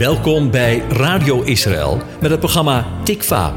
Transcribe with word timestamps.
Welkom 0.00 0.50
bij 0.50 0.78
Radio 0.78 1.42
Israël 1.42 1.96
met 2.20 2.30
het 2.30 2.38
programma 2.38 3.02
Tikva. 3.04 3.54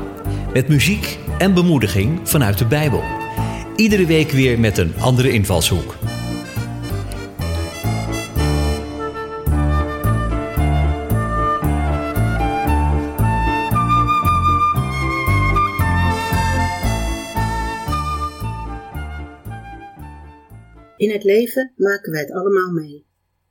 Met 0.54 0.68
muziek 0.68 1.20
en 1.38 1.54
bemoediging 1.54 2.30
vanuit 2.30 2.58
de 2.58 2.68
Bijbel. 2.68 3.04
Iedere 3.76 4.06
week 4.06 4.32
weer 4.32 4.60
met 4.60 4.78
een 4.78 4.96
andere 4.96 5.32
invalshoek. 5.32 5.96
In 20.98 21.12
het 21.12 21.24
leven 21.24 21.74
maken 21.76 22.12
wij 22.12 22.22
het 22.22 22.32
allemaal 22.32 22.72
mee. 22.72 23.06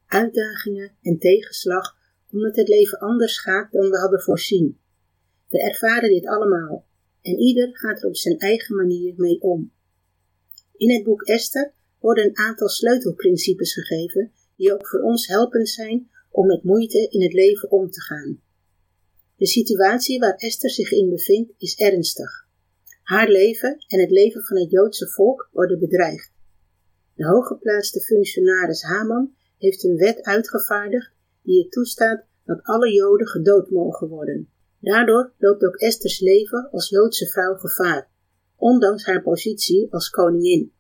Uitdagingen 0.07 0.93
en 1.03 1.19
tegenslag 1.19 2.01
omdat 2.33 2.57
het 2.57 2.69
leven 2.69 2.99
anders 2.99 3.41
gaat 3.41 3.73
dan 3.73 3.91
we 3.91 3.99
hadden 3.99 4.21
voorzien. 4.21 4.79
We 5.49 5.63
ervaren 5.63 6.11
dit 6.11 6.27
allemaal 6.27 6.87
en 7.23 7.39
ieder 7.39 7.77
gaat 7.79 8.03
er 8.03 8.09
op 8.09 8.17
zijn 8.17 8.39
eigen 8.39 8.77
manier 8.77 9.15
mee 9.17 9.41
om. 9.41 9.73
In 10.77 10.91
het 10.91 11.05
boek 11.05 11.23
Esther 11.23 11.73
worden 11.99 12.25
een 12.25 12.37
aantal 12.37 12.69
sleutelprincipes 12.69 13.75
gegeven 13.75 14.33
die 14.57 14.73
ook 14.73 14.89
voor 14.89 15.01
ons 15.01 15.27
helpend 15.27 15.69
zijn 15.69 16.11
om 16.31 16.47
met 16.47 16.65
moeite 16.65 17.09
in 17.11 17.23
het 17.23 17.33
leven 17.33 17.71
om 17.71 17.91
te 17.91 18.01
gaan. 18.01 18.41
De 19.37 19.47
situatie 19.47 20.19
waar 20.19 20.35
Esther 20.35 20.71
zich 20.71 20.91
in 20.91 21.11
bevindt 21.11 21.53
is 21.59 21.77
ernstig. 21.77 22.47
Haar 23.03 23.29
leven 23.29 23.85
en 23.87 24.01
het 24.01 24.11
leven 24.11 24.43
van 24.43 24.57
het 24.57 24.71
Joodse 24.71 25.09
volk 25.09 25.49
worden 25.53 25.79
bedreigd. 25.79 26.33
De 27.15 27.25
hooggeplaatste 27.25 28.01
functionaris 28.01 28.83
Haman 28.83 29.35
heeft 29.59 29.85
een 29.85 29.97
wet 29.97 30.23
uitgevaardigd 30.23 31.13
die 31.43 31.63
het 31.63 31.73
toestaat 31.73 32.25
dat 32.45 32.63
alle 32.63 32.93
Joden 32.93 33.29
gedood 33.29 33.71
mogen 33.71 34.09
worden. 34.09 34.49
Daardoor 34.81 35.33
loopt 35.39 35.65
ook 35.65 35.77
Esther's 35.77 36.21
leven 36.21 36.69
als 36.71 36.89
Joodse 36.89 37.27
vrouw 37.27 37.55
gevaar, 37.55 38.11
ondanks 38.57 39.05
haar 39.05 39.23
positie 39.23 39.93
als 39.93 40.11
koningin. 40.11 40.73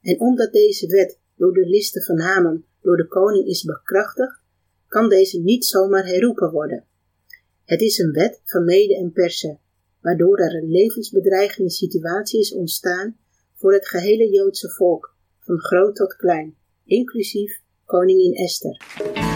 En 0.00 0.20
omdat 0.20 0.52
deze 0.52 0.86
wet 0.86 1.18
door 1.36 1.52
de 1.52 1.66
listen 1.66 2.02
van 2.02 2.18
Haman 2.18 2.64
door 2.80 2.96
de 2.96 3.06
koning 3.06 3.46
is 3.46 3.64
bekrachtigd, 3.64 4.40
kan 4.88 5.08
deze 5.08 5.40
niet 5.40 5.64
zomaar 5.64 6.06
herroepen 6.06 6.50
worden. 6.50 6.84
Het 7.64 7.80
is 7.80 7.98
een 7.98 8.12
wet 8.12 8.40
van 8.44 8.64
mede 8.64 8.96
en 8.96 9.12
persen, 9.12 9.60
waardoor 10.00 10.38
er 10.38 10.54
een 10.54 10.70
levensbedreigende 10.70 11.70
situatie 11.70 12.40
is 12.40 12.52
ontstaan 12.52 13.16
voor 13.54 13.72
het 13.72 13.88
gehele 13.88 14.30
Joodse 14.30 14.70
volk, 14.70 15.14
van 15.38 15.60
groot 15.60 15.96
tot 15.96 16.16
klein, 16.16 16.56
inclusief 16.84 17.60
koningin 17.84 18.34
Esther. 18.34 19.35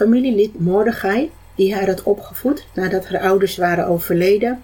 Familielid 0.00 0.60
Mordechai, 0.60 1.30
die 1.54 1.74
haar 1.74 1.86
had 1.86 2.02
opgevoed 2.02 2.66
nadat 2.74 3.06
haar 3.06 3.20
ouders 3.20 3.56
waren 3.56 3.86
overleden, 3.86 4.62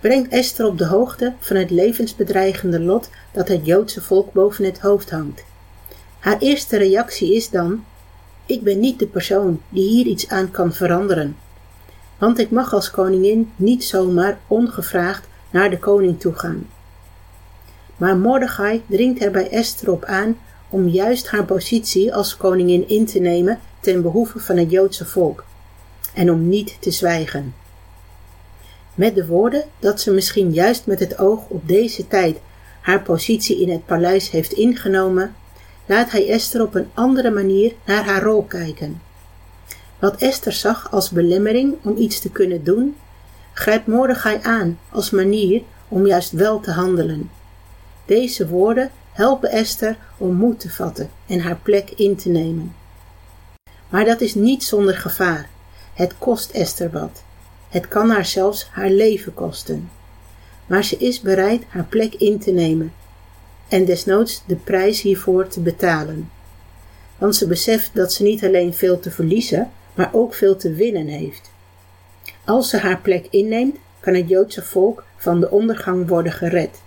brengt 0.00 0.32
Esther 0.32 0.66
op 0.66 0.78
de 0.78 0.86
hoogte 0.86 1.32
van 1.38 1.56
het 1.56 1.70
levensbedreigende 1.70 2.80
lot 2.80 3.10
dat 3.32 3.48
het 3.48 3.66
Joodse 3.66 4.02
volk 4.02 4.32
boven 4.32 4.64
het 4.64 4.80
hoofd 4.80 5.10
hangt. 5.10 5.44
Haar 6.18 6.38
eerste 6.38 6.76
reactie 6.76 7.34
is 7.34 7.50
dan: 7.50 7.84
Ik 8.46 8.62
ben 8.62 8.80
niet 8.80 8.98
de 8.98 9.06
persoon 9.06 9.60
die 9.68 9.88
hier 9.88 10.06
iets 10.06 10.28
aan 10.28 10.50
kan 10.50 10.72
veranderen. 10.72 11.36
Want 12.18 12.38
ik 12.38 12.50
mag 12.50 12.72
als 12.72 12.90
koningin 12.90 13.52
niet 13.56 13.84
zomaar 13.84 14.38
ongevraagd 14.46 15.28
naar 15.50 15.70
de 15.70 15.78
koning 15.78 16.20
toe 16.20 16.34
gaan. 16.34 16.66
Maar 17.96 18.16
Mordechai 18.16 18.82
dringt 18.86 19.22
er 19.22 19.30
bij 19.30 19.50
Esther 19.50 19.90
op 19.90 20.04
aan 20.04 20.38
om 20.68 20.88
juist 20.88 21.28
haar 21.28 21.44
positie 21.44 22.14
als 22.14 22.36
koningin 22.36 22.88
in 22.88 23.06
te 23.06 23.18
nemen 23.18 23.60
ten 23.84 24.02
behoeve 24.02 24.38
van 24.38 24.56
het 24.56 24.70
Joodse 24.70 25.06
volk 25.06 25.44
en 26.14 26.30
om 26.30 26.48
niet 26.48 26.76
te 26.80 26.90
zwijgen. 26.90 27.54
Met 28.94 29.14
de 29.14 29.26
woorden 29.26 29.64
dat 29.78 30.00
ze 30.00 30.10
misschien 30.10 30.52
juist 30.52 30.86
met 30.86 31.00
het 31.00 31.18
oog 31.18 31.48
op 31.48 31.68
deze 31.68 32.08
tijd 32.08 32.36
haar 32.80 33.02
positie 33.02 33.60
in 33.60 33.70
het 33.70 33.86
paleis 33.86 34.30
heeft 34.30 34.52
ingenomen, 34.52 35.34
laat 35.86 36.10
hij 36.10 36.28
Esther 36.28 36.62
op 36.62 36.74
een 36.74 36.88
andere 36.94 37.30
manier 37.30 37.72
naar 37.84 38.04
haar 38.04 38.22
rol 38.22 38.42
kijken. 38.42 39.02
Wat 39.98 40.16
Esther 40.16 40.52
zag 40.52 40.92
als 40.92 41.10
belemmering 41.10 41.74
om 41.82 41.96
iets 41.96 42.20
te 42.20 42.30
kunnen 42.30 42.64
doen, 42.64 42.96
grijpt 43.52 43.86
Mordechai 43.86 44.38
aan 44.42 44.78
als 44.90 45.10
manier 45.10 45.62
om 45.88 46.06
juist 46.06 46.32
wel 46.32 46.60
te 46.60 46.70
handelen. 46.70 47.30
Deze 48.04 48.48
woorden 48.48 48.90
helpen 49.12 49.50
Esther 49.50 49.96
om 50.16 50.34
moed 50.34 50.60
te 50.60 50.70
vatten 50.70 51.10
en 51.26 51.40
haar 51.40 51.58
plek 51.62 51.90
in 51.90 52.16
te 52.16 52.28
nemen. 52.28 52.83
Maar 53.94 54.04
dat 54.04 54.20
is 54.20 54.34
niet 54.34 54.64
zonder 54.64 54.96
gevaar. 54.96 55.48
Het 55.92 56.14
kost 56.18 56.50
Esther 56.50 56.90
wat. 56.90 57.22
Het 57.68 57.88
kan 57.88 58.10
haar 58.10 58.24
zelfs 58.24 58.68
haar 58.70 58.90
leven 58.90 59.34
kosten. 59.34 59.90
Maar 60.66 60.84
ze 60.84 60.96
is 60.96 61.20
bereid 61.20 61.62
haar 61.68 61.84
plek 61.84 62.14
in 62.14 62.38
te 62.38 62.50
nemen 62.50 62.92
en 63.68 63.84
desnoods 63.84 64.42
de 64.46 64.56
prijs 64.56 65.00
hiervoor 65.02 65.48
te 65.48 65.60
betalen. 65.60 66.30
Want 67.18 67.36
ze 67.36 67.46
beseft 67.46 67.90
dat 67.94 68.12
ze 68.12 68.22
niet 68.22 68.44
alleen 68.44 68.74
veel 68.74 69.00
te 69.00 69.10
verliezen, 69.10 69.70
maar 69.94 70.10
ook 70.12 70.34
veel 70.34 70.56
te 70.56 70.72
winnen 70.72 71.06
heeft. 71.06 71.50
Als 72.44 72.68
ze 72.68 72.76
haar 72.76 73.00
plek 73.00 73.26
inneemt, 73.30 73.76
kan 74.00 74.14
het 74.14 74.28
Joodse 74.28 74.62
volk 74.62 75.04
van 75.16 75.40
de 75.40 75.50
ondergang 75.50 76.08
worden 76.08 76.32
gered. 76.32 76.82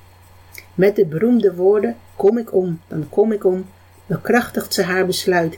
Met 0.75 0.95
de 0.95 1.05
beroemde 1.05 1.55
woorden: 1.55 1.97
Kom 2.15 2.37
ik 2.37 2.53
om, 2.53 2.81
dan 2.87 3.09
kom 3.09 3.31
ik 3.31 3.45
om, 3.45 3.65
bekrachtigt 4.05 4.73
ze 4.73 4.83
haar 4.83 5.05
besluit 5.05 5.57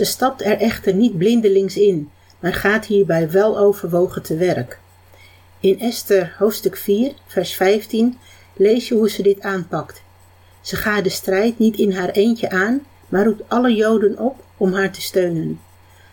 Ze 0.00 0.06
stapt 0.06 0.42
er 0.44 0.56
echter 0.56 0.94
niet 0.94 1.18
blindelings 1.18 1.76
in, 1.76 2.10
maar 2.38 2.54
gaat 2.54 2.86
hierbij 2.86 3.30
wel 3.30 3.58
overwogen 3.58 4.22
te 4.22 4.36
werk. 4.36 4.78
In 5.60 5.80
Esther 5.80 6.34
hoofdstuk 6.38 6.76
4, 6.76 7.12
vers 7.26 7.54
15 7.54 8.18
lees 8.56 8.88
je 8.88 8.94
hoe 8.94 9.10
ze 9.10 9.22
dit 9.22 9.40
aanpakt. 9.40 10.02
Ze 10.60 10.76
gaat 10.76 11.04
de 11.04 11.10
strijd 11.10 11.58
niet 11.58 11.76
in 11.76 11.92
haar 11.92 12.08
eentje 12.08 12.50
aan, 12.50 12.80
maar 13.08 13.24
roept 13.24 13.48
alle 13.48 13.74
Joden 13.74 14.18
op 14.18 14.44
om 14.56 14.72
haar 14.74 14.92
te 14.92 15.00
steunen. 15.00 15.60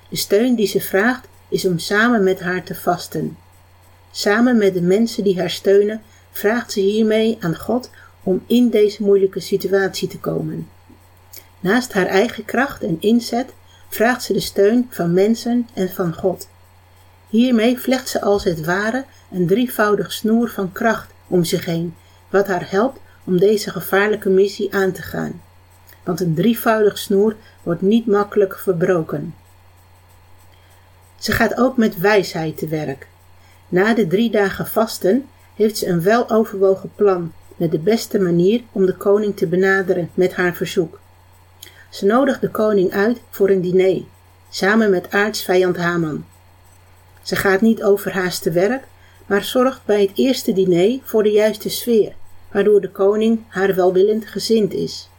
De 0.10 0.16
steun 0.16 0.56
die 0.56 0.68
ze 0.68 0.82
vraagt 0.82 1.28
is 1.50 1.66
om 1.66 1.80
samen 1.80 2.24
met 2.24 2.40
haar 2.40 2.64
te 2.64 2.76
vasten. 2.76 3.38
Samen 4.12 4.58
met 4.58 4.74
de 4.74 4.82
mensen 4.82 5.24
die 5.24 5.40
haar 5.40 5.50
steunen 5.50 6.02
vraagt 6.32 6.72
ze 6.72 6.80
hiermee 6.80 7.38
aan 7.40 7.58
God 7.58 7.90
om 8.24 8.44
in 8.48 8.70
deze 8.70 9.04
moeilijke 9.04 9.40
situatie 9.40 10.08
te 10.08 10.20
komen. 10.20 10.70
Naast 11.60 11.94
haar 11.94 12.08
eigen 12.08 12.46
kracht 12.46 12.84
en 12.84 12.98
inzet 13.00 13.54
vraagt 13.88 14.24
ze 14.24 14.34
de 14.34 14.40
steun 14.40 14.88
van 14.90 15.14
mensen 15.14 15.68
en 15.74 15.90
van 15.90 16.14
God. 16.14 16.50
Hiermee 17.30 17.80
vlecht 17.80 18.10
ze 18.10 18.22
als 18.22 18.44
het 18.44 18.66
ware 18.66 19.06
een 19.32 19.48
drievoudig 19.48 20.12
snoer 20.12 20.50
van 20.50 20.72
kracht 20.72 21.12
om 21.28 21.44
zich 21.44 21.66
heen, 21.66 21.96
wat 22.30 22.48
haar 22.48 22.72
helpt 22.72 23.00
om 23.24 23.40
deze 23.40 23.70
gevaarlijke 23.72 24.30
missie 24.30 24.74
aan 24.74 24.92
te 24.92 25.02
gaan. 25.02 25.42
Want 26.04 26.20
een 26.20 26.36
drievoudig 26.36 26.98
snoer 26.98 27.36
wordt 27.64 27.82
niet 27.82 28.06
makkelijk 28.06 28.58
verbroken. 28.60 29.36
Ze 31.20 31.32
gaat 31.32 31.58
ook 31.58 31.78
met 31.78 31.98
wijsheid 31.98 32.58
te 32.58 32.68
werk. 32.68 33.08
Na 33.70 33.94
de 33.94 34.08
drie 34.08 34.32
dagen 34.32 34.68
vasten 34.68 35.26
heeft 35.56 35.78
ze 35.78 35.88
een 35.88 36.02
weloverwogen 36.02 36.92
plan 36.96 37.34
met 37.56 37.72
de 37.72 37.80
beste 37.80 38.20
manier 38.20 38.62
om 38.72 38.86
de 38.86 38.96
koning 38.96 39.38
te 39.38 39.48
benaderen 39.48 40.10
met 40.14 40.34
haar 40.34 40.54
verzoek. 40.56 41.00
Ze 41.98 42.06
nodigt 42.06 42.42
de 42.42 42.50
koning 42.50 42.92
uit 42.92 43.22
voor 43.30 43.50
een 43.50 43.62
diner, 43.62 44.02
samen 44.50 44.90
met 44.90 45.12
aartsvijand 45.12 45.78
Haman. 45.78 46.26
Ze 47.22 47.36
gaat 47.36 47.62
niet 47.62 47.84
overhaast 47.84 48.42
te 48.42 48.52
werk, 48.52 48.84
maar 49.26 49.44
zorgt 49.44 49.86
bij 49.86 50.02
het 50.02 50.12
eerste 50.14 50.54
diner 50.54 51.00
voor 51.04 51.24
de 51.24 51.32
juiste 51.32 51.70
sfeer, 51.70 52.14
waardoor 52.52 52.82
de 52.82 52.90
koning 52.90 53.40
haar 53.48 53.76
welwillend 53.76 54.26
gezind 54.26 54.74
is. 54.74 55.10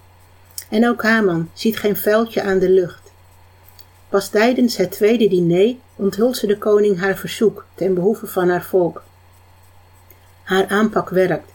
En 0.69 0.89
ook 0.89 1.03
Haman 1.03 1.51
ziet 1.53 1.79
geen 1.79 1.97
vuiltje 1.97 2.43
aan 2.43 2.59
de 2.59 2.71
lucht. 2.71 3.13
Pas 4.09 4.29
tijdens 4.29 4.77
het 4.77 4.91
tweede 4.91 5.29
diner 5.29 5.75
onthult 5.97 6.37
ze 6.37 6.47
de 6.47 6.59
koning 6.59 7.01
haar 7.01 7.17
verzoek 7.17 7.65
ten 7.75 7.95
behoeve 7.95 8.27
van 8.27 8.49
haar 8.49 8.65
volk. 8.65 9.03
Haar 10.43 10.67
aanpak 10.69 11.09
werkt. 11.09 11.53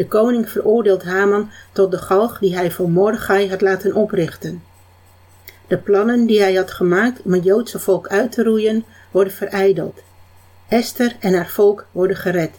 De 0.00 0.06
koning 0.06 0.50
veroordeelt 0.50 1.02
Haman 1.02 1.50
tot 1.72 1.90
de 1.90 1.98
galg 1.98 2.38
die 2.38 2.54
hij 2.54 2.70
voor 2.70 2.90
Mordechai 2.90 3.50
had 3.50 3.60
laten 3.60 3.94
oprichten. 3.94 4.62
De 5.66 5.78
plannen 5.78 6.26
die 6.26 6.40
hij 6.40 6.54
had 6.54 6.70
gemaakt 6.70 7.22
om 7.22 7.32
het 7.32 7.44
Joodse 7.44 7.78
volk 7.78 8.08
uit 8.08 8.32
te 8.32 8.42
roeien, 8.42 8.84
worden 9.10 9.32
verijdeld. 9.32 10.02
Esther 10.68 11.16
en 11.20 11.34
haar 11.34 11.48
volk 11.48 11.86
worden 11.92 12.16
gered. 12.16 12.50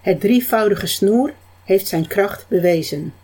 Het 0.00 0.20
drievoudige 0.20 0.86
snoer 0.86 1.32
heeft 1.64 1.86
zijn 1.86 2.06
kracht 2.06 2.48
bewezen. 2.48 3.14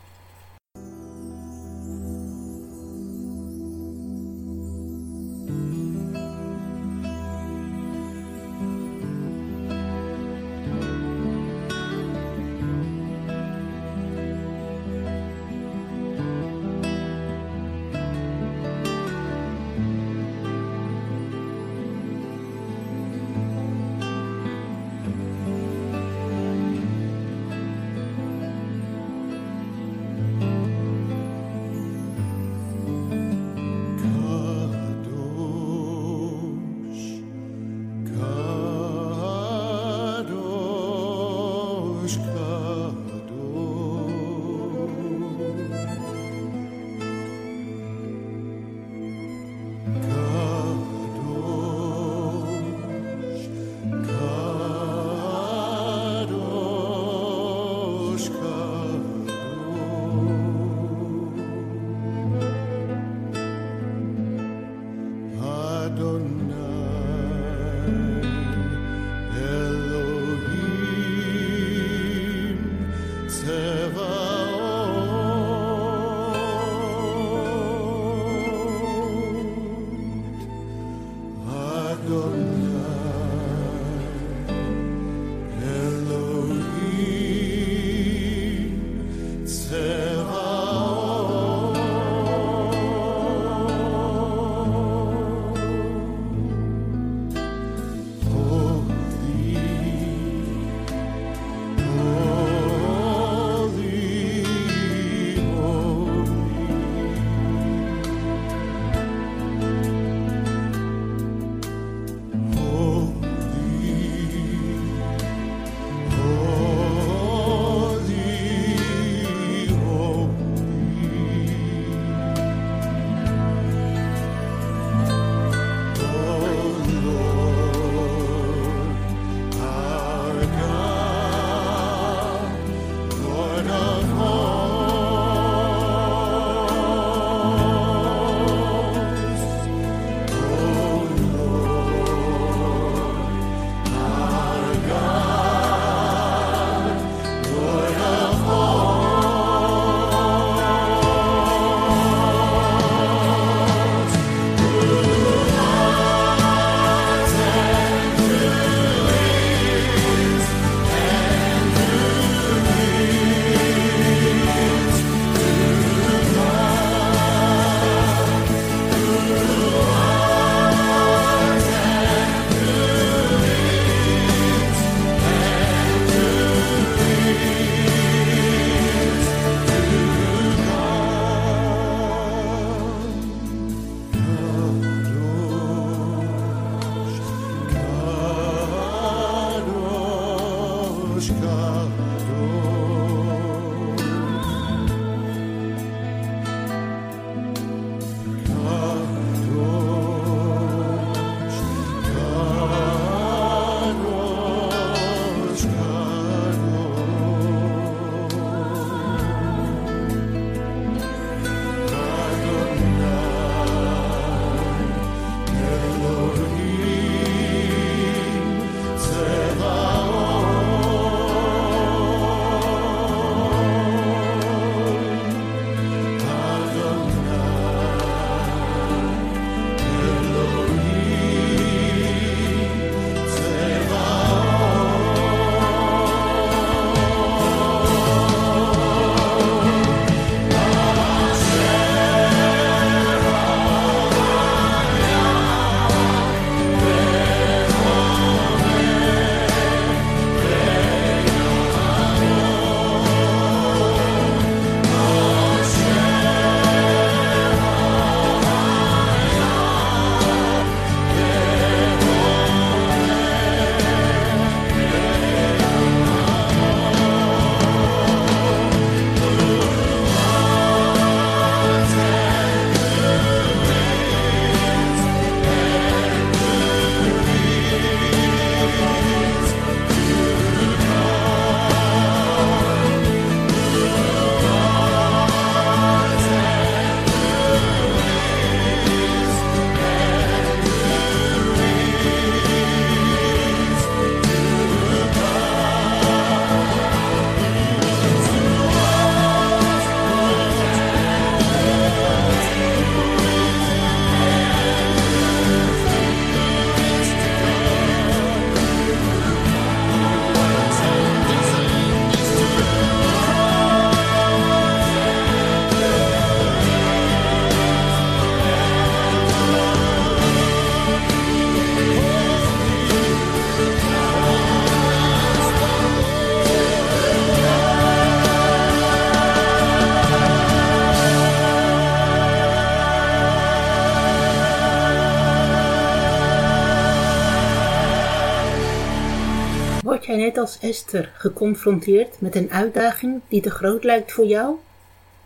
Net 340.34 340.42
als 340.42 340.58
Esther 340.60 341.12
geconfronteerd 341.16 342.20
met 342.20 342.36
een 342.36 342.50
uitdaging 342.50 343.20
die 343.28 343.40
te 343.40 343.50
groot 343.50 343.84
lijkt 343.84 344.12
voor 344.12 344.26
jou? 344.26 344.54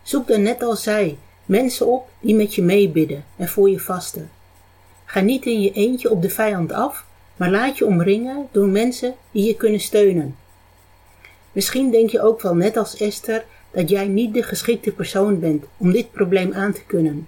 Zoek 0.03 0.27
dan 0.27 0.41
net 0.41 0.63
als 0.63 0.83
zij 0.83 1.17
mensen 1.45 1.87
op 1.87 2.09
die 2.19 2.35
met 2.35 2.55
je 2.55 2.61
meebidden 2.61 3.25
en 3.35 3.47
voor 3.47 3.69
je 3.69 3.79
vasten. 3.79 4.29
Ga 5.05 5.19
niet 5.19 5.45
in 5.45 5.61
je 5.61 5.71
eentje 5.71 6.09
op 6.11 6.21
de 6.21 6.29
vijand 6.29 6.71
af, 6.71 7.05
maar 7.35 7.49
laat 7.49 7.77
je 7.77 7.85
omringen 7.85 8.47
door 8.51 8.67
mensen 8.67 9.15
die 9.31 9.45
je 9.45 9.55
kunnen 9.55 9.79
steunen. 9.79 10.35
Misschien 11.51 11.91
denk 11.91 12.09
je 12.09 12.21
ook 12.21 12.41
wel 12.41 12.55
net 12.55 12.77
als 12.77 12.97
Esther 12.97 13.45
dat 13.71 13.89
jij 13.89 14.07
niet 14.07 14.33
de 14.33 14.43
geschikte 14.43 14.91
persoon 14.91 15.39
bent 15.39 15.65
om 15.77 15.91
dit 15.91 16.11
probleem 16.11 16.53
aan 16.53 16.73
te 16.73 16.85
kunnen. 16.87 17.27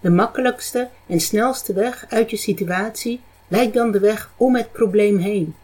De 0.00 0.10
makkelijkste 0.10 0.88
en 1.06 1.20
snelste 1.20 1.72
weg 1.72 2.06
uit 2.08 2.30
je 2.30 2.36
situatie 2.36 3.20
lijkt 3.48 3.74
dan 3.74 3.90
de 3.90 4.00
weg 4.00 4.30
om 4.36 4.56
het 4.56 4.72
probleem 4.72 5.18
heen. 5.18 5.54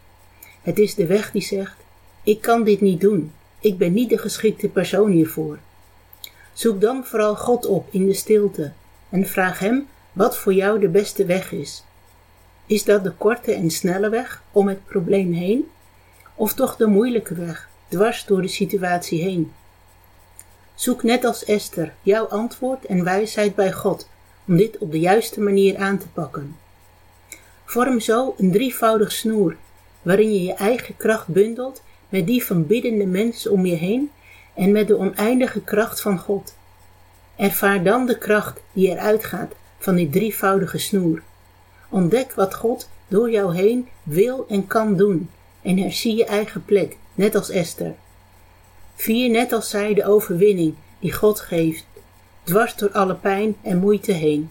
Het 0.66 0.78
is 0.78 0.94
de 0.94 1.06
weg 1.06 1.30
die 1.30 1.42
zegt: 1.42 1.76
Ik 2.22 2.40
kan 2.40 2.64
dit 2.64 2.80
niet 2.80 3.00
doen. 3.00 3.32
Ik 3.60 3.78
ben 3.78 3.92
niet 3.92 4.08
de 4.08 4.18
geschikte 4.18 4.68
persoon 4.68 5.10
hiervoor. 5.10 5.58
Zoek 6.52 6.80
dan 6.80 7.04
vooral 7.04 7.36
God 7.36 7.66
op 7.66 7.88
in 7.90 8.06
de 8.06 8.14
stilte 8.14 8.72
en 9.08 9.26
vraag 9.26 9.58
Hem 9.58 9.88
wat 10.12 10.36
voor 10.36 10.54
jou 10.54 10.80
de 10.80 10.88
beste 10.88 11.24
weg 11.24 11.52
is. 11.52 11.84
Is 12.66 12.84
dat 12.84 13.04
de 13.04 13.10
korte 13.10 13.52
en 13.52 13.70
snelle 13.70 14.08
weg 14.08 14.42
om 14.52 14.68
het 14.68 14.84
probleem 14.84 15.32
heen? 15.32 15.70
Of 16.34 16.54
toch 16.54 16.76
de 16.76 16.86
moeilijke 16.86 17.34
weg, 17.34 17.68
dwars 17.88 18.24
door 18.24 18.42
de 18.42 18.48
situatie 18.48 19.22
heen? 19.22 19.52
Zoek 20.74 21.02
net 21.02 21.24
als 21.24 21.44
Esther 21.44 21.94
jouw 22.02 22.24
antwoord 22.24 22.84
en 22.84 23.04
wijsheid 23.04 23.54
bij 23.54 23.72
God 23.72 24.08
om 24.46 24.56
dit 24.56 24.78
op 24.78 24.90
de 24.90 25.00
juiste 25.00 25.40
manier 25.40 25.76
aan 25.76 25.98
te 25.98 26.08
pakken. 26.08 26.56
Vorm 27.64 28.00
zo 28.00 28.34
een 28.38 28.52
drievoudig 28.52 29.12
snoer, 29.12 29.56
waarin 30.06 30.32
je 30.32 30.42
je 30.42 30.54
eigen 30.54 30.96
kracht 30.96 31.26
bundelt 31.28 31.82
met 32.08 32.26
die 32.26 32.44
van 32.44 32.66
biddende 32.66 33.06
mensen 33.06 33.50
om 33.50 33.66
je 33.66 33.74
heen 33.74 34.10
en 34.54 34.72
met 34.72 34.86
de 34.86 34.96
oneindige 34.96 35.60
kracht 35.60 36.00
van 36.00 36.18
God. 36.18 36.54
Ervaar 37.36 37.82
dan 37.82 38.06
de 38.06 38.18
kracht 38.18 38.60
die 38.72 38.88
eruit 38.88 39.24
gaat 39.24 39.52
van 39.78 39.94
die 39.94 40.10
drievoudige 40.10 40.78
snoer. 40.78 41.22
Ontdek 41.88 42.32
wat 42.32 42.54
God 42.54 42.88
door 43.08 43.30
jou 43.30 43.56
heen 43.56 43.88
wil 44.02 44.46
en 44.48 44.66
kan 44.66 44.96
doen 44.96 45.30
en 45.62 45.78
herzie 45.78 46.16
je 46.16 46.24
eigen 46.24 46.64
plek, 46.64 46.96
net 47.14 47.34
als 47.34 47.50
Esther. 47.50 47.94
Vier 48.94 49.30
net 49.30 49.52
als 49.52 49.70
zij 49.70 49.94
de 49.94 50.06
overwinning 50.06 50.74
die 50.98 51.12
God 51.12 51.40
geeft, 51.40 51.84
dwars 52.42 52.76
door 52.76 52.92
alle 52.92 53.14
pijn 53.14 53.56
en 53.62 53.78
moeite 53.78 54.12
heen. 54.12 54.50